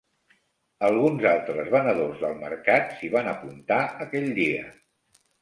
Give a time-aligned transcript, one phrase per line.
[0.87, 4.67] Alguns altres venedors del Mercat s'hi van apuntar aquell dia.